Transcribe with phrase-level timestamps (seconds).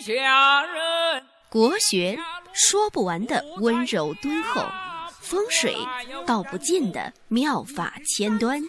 [0.00, 1.22] 下人。
[1.48, 2.18] 国学
[2.52, 4.64] 说不完的温柔敦厚，
[5.20, 5.76] 风水
[6.26, 8.60] 道不尽的妙法千端，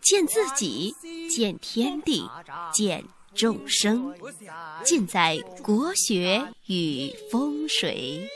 [0.00, 0.94] 见自己，
[1.28, 2.28] 见天地，
[2.72, 3.04] 见
[3.34, 4.14] 众生，
[4.84, 8.28] 尽在国学与风水。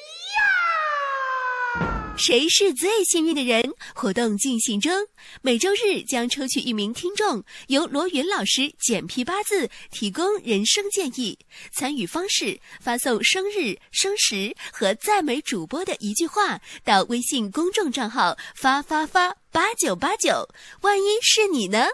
[2.19, 3.73] 谁是最幸运的人？
[3.95, 4.93] 活动进行中，
[5.41, 11.39] 每周日将抽取一名听众，由罗云老师简批八字，提供人生建议。
[11.71, 20.49] 参与方式：发送生日、生时和赞美主播的一句话到微信公众账号“发发发八九八九”。
[20.83, 21.87] 万一是你呢？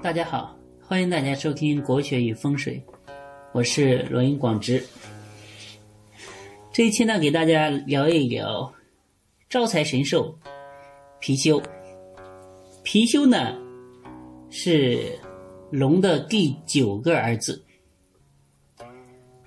[0.00, 2.80] 大家好，欢迎大家收听《国学与风水》，
[3.52, 4.86] 我是罗云广之。
[6.78, 8.72] 这一期呢，给大家聊一聊
[9.50, 10.38] 招财神兽
[11.20, 11.60] 貔貅。
[12.84, 13.58] 貔貅呢
[14.48, 15.18] 是
[15.72, 17.64] 龙的第九个儿子，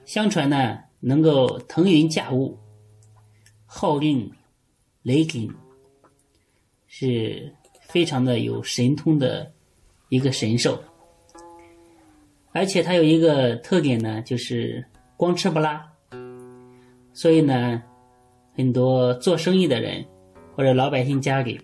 [0.03, 2.59] 相传呢能够腾云驾雾、
[3.65, 4.29] 号令
[5.01, 5.55] 雷霆，
[6.85, 9.49] 是非常的有神通的
[10.09, 10.83] 一个神兽。
[12.51, 14.85] 而且它有一个特点呢，就是
[15.15, 15.90] 光吃不拉。
[17.13, 17.81] 所以呢，
[18.55, 20.05] 很多做生意的人
[20.55, 21.59] 或者老百姓家里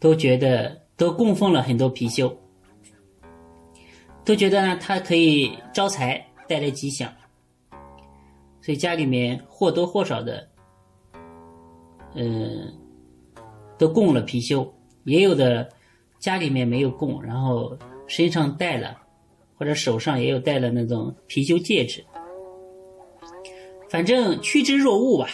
[0.00, 2.34] 都觉得都供奉了很多貔貅，
[4.24, 7.12] 都觉得呢它可以招财带来吉祥，
[8.60, 10.48] 所以家里面或多或少的，
[12.14, 12.72] 嗯，
[13.78, 14.68] 都供了貔貅，
[15.04, 15.68] 也有的
[16.18, 18.96] 家里面没有供，然后身上戴了，
[19.56, 22.04] 或者手上也有戴了那种貔貅戒指。
[23.88, 25.28] 反正趋之若鹜吧，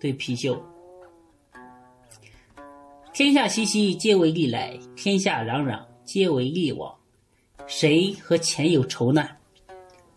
[0.00, 0.60] 对貔貅。
[3.12, 6.92] 天下熙熙，皆为利来；天下攘攘，皆为利往。
[7.68, 9.28] 谁和钱有仇呢？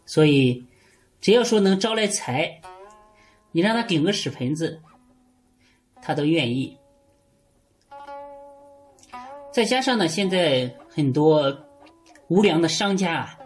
[0.08, 0.66] 所以，
[1.22, 2.59] 只要说能招来财，
[3.52, 4.81] 你让他顶个屎盆子，
[6.02, 6.75] 他都愿意。
[9.52, 11.56] 再加上呢，现在很多
[12.28, 13.38] 无良的商家啊，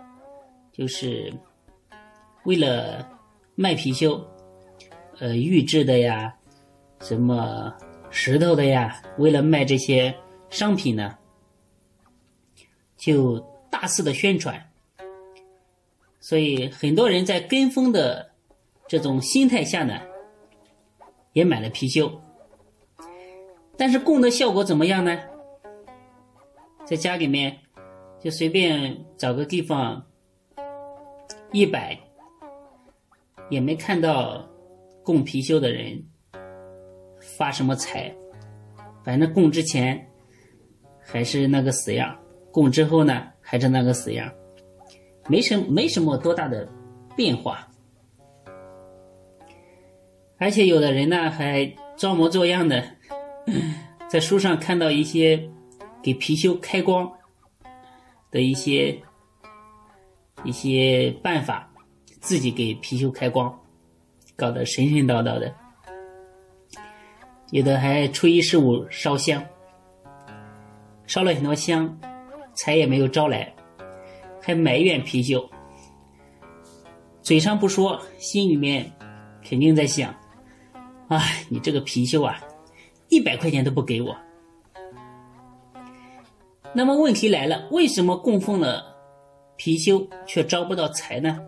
[0.72, 1.34] 就是
[2.46, 3.06] 为了。
[3.62, 4.20] 卖貔貅，
[5.20, 6.34] 呃，玉制的呀，
[7.00, 7.72] 什么
[8.10, 10.12] 石头的呀，为了卖这些
[10.50, 11.16] 商品呢，
[12.98, 13.40] 就
[13.70, 14.60] 大肆的宣传，
[16.20, 18.32] 所以很多人在跟风的
[18.88, 20.02] 这种心态下呢，
[21.34, 22.12] 也买了貔貅，
[23.78, 25.20] 但是供的效果怎么样呢？
[26.84, 27.60] 在家里面
[28.20, 30.04] 就随便找个地方
[31.52, 31.96] 一摆。
[33.52, 34.50] 也没看到
[35.04, 36.02] 供貔貅的人
[37.20, 38.10] 发什么财，
[39.04, 40.10] 反正供之前
[41.02, 42.18] 还是那个死样，
[42.50, 44.32] 供之后呢还是那个死样，
[45.28, 46.66] 没什没什么多大的
[47.14, 47.68] 变化。
[50.38, 51.66] 而且有的人呢还
[51.98, 52.82] 装模作样的，
[54.10, 55.38] 在书上看到一些
[56.02, 57.12] 给貔貅开光
[58.32, 58.98] 的一些
[60.46, 61.71] 一些办法。
[62.22, 63.54] 自己给貔貅开光，
[64.36, 65.54] 搞得神神叨叨的，
[67.50, 69.44] 有的还初一十五烧香，
[71.08, 72.00] 烧了很多香，
[72.54, 73.52] 财也没有招来，
[74.40, 75.50] 还埋怨貔貅，
[77.24, 78.90] 嘴上不说，心里面
[79.44, 80.16] 肯定在想：
[81.08, 82.40] 哎，你这个貔貅啊，
[83.10, 84.16] 一百块钱都不给我。
[86.72, 88.96] 那么问题来了，为什么供奉了
[89.58, 91.42] 貔貅却招不到财呢？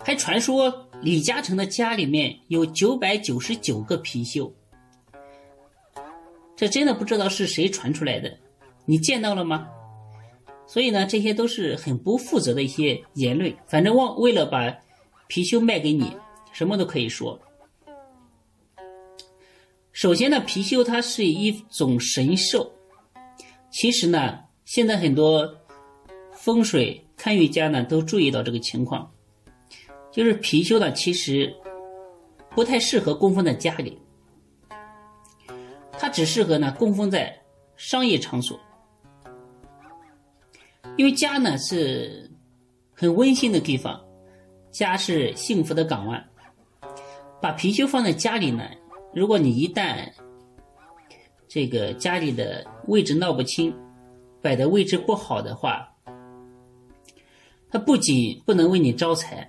[0.00, 4.50] 还传说李嘉诚的家里面有九百九十九个貔貅，
[6.56, 8.38] 这真的不知道是谁传出来的，
[8.86, 9.68] 你见到了吗？
[10.66, 13.54] 所以呢，这些都是很不负责的一些言论。
[13.66, 14.68] 反正为为了把
[15.28, 16.16] 貔貅卖给你，
[16.52, 17.38] 什么都可以说。
[19.92, 22.70] 首先呢，貔貅它是一种神兽，
[23.70, 25.54] 其实呢，现在很多
[26.32, 29.10] 风水看运家呢都注意到这个情况。
[30.18, 31.54] 就是貔貅呢，其实
[32.50, 33.96] 不太适合供奉在家里，
[35.92, 37.40] 它只适合呢供奉在
[37.76, 38.58] 商业场所，
[40.96, 42.28] 因为家呢是
[42.92, 44.04] 很温馨的地方，
[44.72, 46.28] 家是幸福的港湾。
[47.40, 48.68] 把貔貅放在家里呢，
[49.14, 50.10] 如果你一旦
[51.46, 53.72] 这个家里的位置闹不清，
[54.42, 55.88] 摆的位置不好的话，
[57.70, 59.48] 它不仅不能为你招财。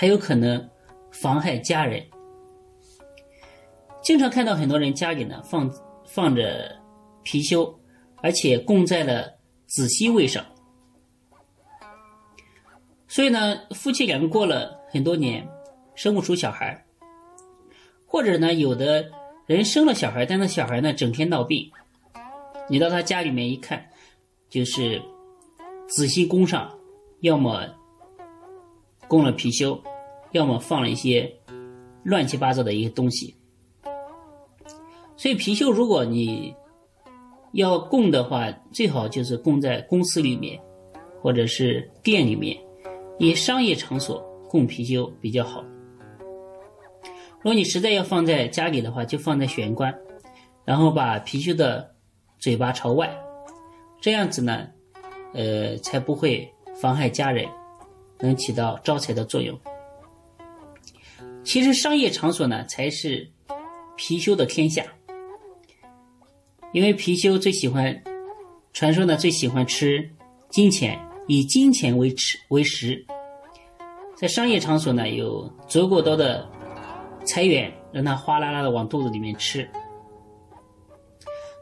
[0.00, 0.70] 还有可能
[1.10, 2.00] 妨害家人。
[4.00, 5.68] 经常看到很多人家里呢放
[6.06, 6.70] 放着
[7.24, 7.74] 貔貅，
[8.22, 9.28] 而且供在了
[9.66, 10.46] 子息位上。
[13.08, 15.44] 所以呢，夫妻两个过了很多年，
[15.96, 16.86] 生不出小孩，
[18.06, 19.04] 或者呢，有的
[19.46, 21.68] 人生了小孩，但是小孩呢整天闹病，
[22.68, 23.84] 你到他家里面一看，
[24.48, 25.02] 就是
[25.88, 26.72] 子息宫上
[27.22, 27.66] 要么
[29.08, 29.80] 供了貔貅，
[30.32, 31.32] 要么放了一些
[32.04, 33.34] 乱七八糟的一些东西。
[35.16, 36.54] 所以貔貅，如果你
[37.52, 40.60] 要供的话，最好就是供在公司里面，
[41.20, 42.56] 或者是店里面，
[43.18, 45.64] 以商业场所供貔貅比较好。
[47.38, 49.92] 如果你实在要放在家里的话，就放在玄关，
[50.64, 51.94] 然后把貔貅的
[52.38, 53.10] 嘴巴朝外，
[54.00, 54.68] 这样子呢，
[55.32, 57.48] 呃，才不会妨害家人，
[58.20, 59.58] 能起到招财的作用。
[61.44, 63.30] 其实商业场所呢，才是
[63.96, 64.84] 貔貅的天下。
[66.72, 68.02] 因为貔貅最喜欢，
[68.74, 70.08] 传说呢最喜欢吃
[70.50, 73.02] 金钱，以金钱为吃为食，
[74.14, 76.46] 在商业场所呢有足够多的
[77.24, 79.66] 财源，让它哗啦啦的往肚子里面吃。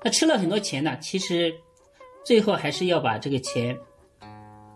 [0.00, 1.54] 他吃了很多钱呢，其实
[2.24, 3.76] 最后还是要把这个钱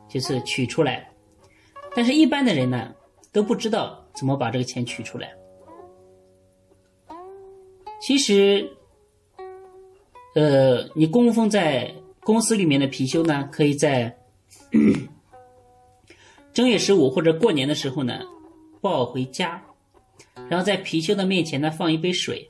[0.09, 1.11] 就是取出来，
[1.95, 2.95] 但是一般的人呢
[3.33, 5.33] 都不知道怎么把这个钱取出来。
[8.01, 8.71] 其实。
[10.33, 14.17] 呃，你供奉在公司里面的貔貅呢，可以在
[16.55, 18.21] 正月十五或者过年的时候呢
[18.81, 19.61] 抱回家，
[20.49, 22.49] 然后在貔貅的面前呢放一杯水，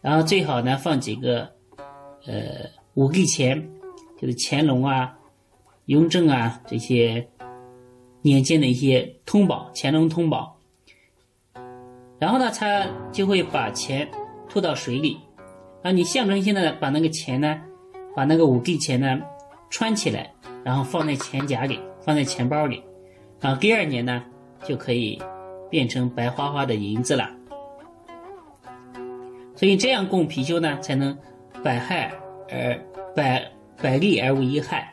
[0.00, 1.42] 然后最好呢放几个
[2.24, 2.64] 呃
[2.94, 3.70] 五帝钱，
[4.18, 5.14] 就是乾隆啊、
[5.84, 7.28] 雍正啊这些
[8.26, 10.58] 年间的一些通宝，乾隆通宝，
[12.18, 14.10] 然后呢他就会把钱
[14.48, 15.16] 吐到水里。
[15.84, 17.62] 啊，你象征性的把那个钱呢，
[18.16, 19.20] 把那个五帝钱呢
[19.70, 20.28] 穿起来，
[20.64, 22.82] 然后放在钱夹里，放在钱包里，
[23.40, 24.24] 然后第二年呢
[24.64, 25.22] 就可以
[25.70, 27.30] 变成白花花的银子了。
[29.54, 31.16] 所以这样供貔貅呢，才能
[31.62, 32.12] 百害
[32.50, 32.76] 而
[33.14, 33.48] 百
[33.80, 34.92] 百利而无一害，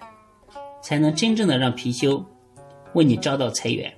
[0.83, 2.23] 才能真正的让貔貅
[2.93, 3.93] 为你招到财源。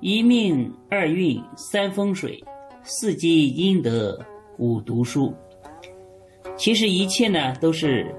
[0.00, 2.42] 一命二运三风水。
[2.88, 4.16] 四积阴德，
[4.58, 5.34] 五读书。
[6.56, 8.14] 其实一切呢，都是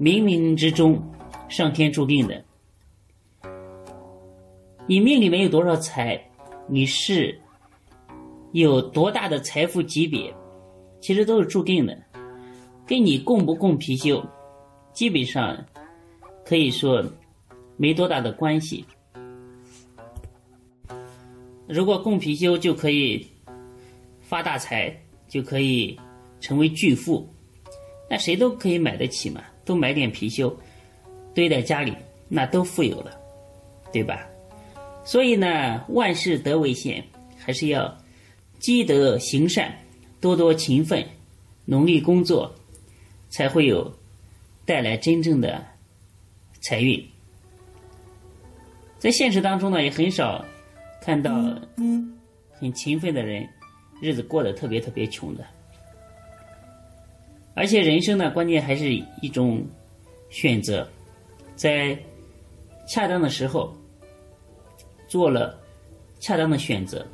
[0.00, 1.00] 冥冥之中
[1.48, 2.44] 上天注定的。
[4.88, 6.20] 你命里面有多少财，
[6.66, 7.40] 你是
[8.50, 10.34] 有多大的财富级别，
[11.00, 11.96] 其实都是注定的，
[12.84, 14.26] 跟你供不供貔貅，
[14.92, 15.64] 基本上
[16.44, 17.04] 可以说
[17.76, 18.84] 没多大的关系。
[21.66, 23.26] 如果供貔貅，就可以。
[24.26, 24.92] 发大财
[25.28, 26.00] 就可以
[26.40, 27.28] 成为巨富，
[28.08, 29.44] 那谁都可以买得起嘛？
[29.66, 30.52] 都买点貔貅
[31.34, 31.94] 堆在家里，
[32.26, 33.12] 那都富有了，
[33.92, 34.26] 对吧？
[35.04, 37.04] 所以呢，万事得为先，
[37.36, 37.96] 还是要
[38.58, 39.78] 积德行善，
[40.22, 41.06] 多多勤奋，
[41.66, 42.52] 努力工作，
[43.28, 43.94] 才会有
[44.64, 45.64] 带来真正的
[46.64, 47.06] 财运。
[48.98, 50.42] 在现实当中呢，也很少
[51.02, 51.30] 看到
[52.54, 53.46] 很勤奋的人。
[54.00, 55.46] 日子过得特别特别穷的，
[57.54, 59.64] 而且人生呢，关键还是一种
[60.30, 60.86] 选择，
[61.54, 61.96] 在
[62.86, 63.74] 恰当的时候
[65.06, 65.58] 做了
[66.18, 67.06] 恰当的选择。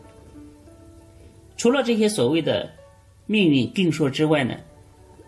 [1.57, 2.69] 除了这些所谓的
[3.27, 4.57] 命运定数之外呢，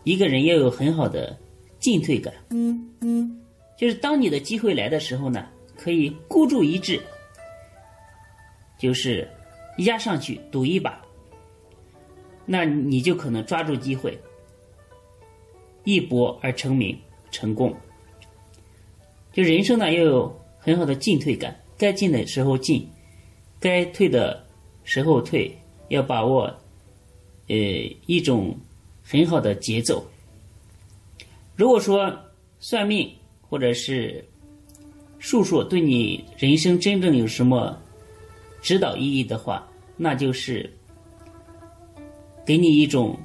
[0.04, 1.36] 一个人要有很好的
[1.78, 2.32] 进退感，
[3.82, 7.02] 就是当你的机会来的时候呢，可以孤注一掷，
[8.78, 9.28] 就是
[9.78, 11.02] 压上去赌一把。
[12.46, 14.16] 那你就可能抓住机会，
[15.82, 16.96] 一搏而成名
[17.32, 17.74] 成功。
[19.32, 22.88] 就人生呢，要有很好的进退感，该进的时候进，
[23.58, 24.46] 该退的
[24.84, 25.52] 时候退，
[25.88, 26.44] 要把握
[27.48, 27.56] 呃
[28.06, 28.56] 一种
[29.02, 30.06] 很好的节奏。
[31.56, 32.16] 如果说
[32.60, 33.12] 算命
[33.52, 34.24] 或者是
[35.18, 37.78] 术数对你人生真正有什么
[38.62, 40.72] 指导意义的话，那就是。
[42.44, 43.16] 给你一种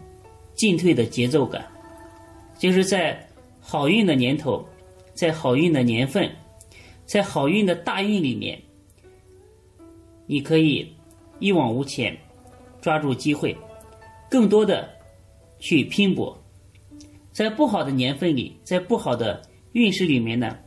[0.53, 1.65] 进退的节奏感，
[2.59, 3.17] 就是在
[3.59, 4.63] 好运的年头，
[5.15, 6.29] 在好运的年份，
[7.03, 8.61] 在好运的大运里面，
[10.27, 10.93] 你可以
[11.39, 12.15] 一往无前，
[12.79, 13.57] 抓住机会，
[14.29, 14.87] 更多的
[15.57, 16.37] 去拼搏；
[17.31, 19.41] 在不好的年份里，在不好的
[19.77, 20.57] 运势里面呢，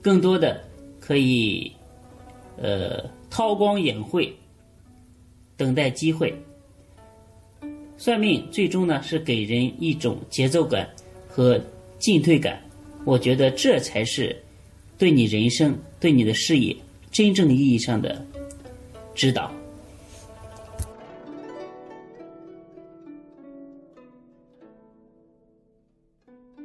[0.00, 0.64] 更多的
[0.98, 1.70] 可以
[2.56, 4.32] 呃韬光养晦，
[5.58, 6.34] 等待机会。
[7.98, 10.88] 算命最终呢是给人一种节奏感
[11.28, 11.60] 和
[11.98, 12.58] 进退感，
[13.04, 14.34] 我觉得这才是
[14.96, 16.74] 对你人生、对你的事业
[17.10, 18.24] 真正意义上的
[19.14, 19.52] 指导。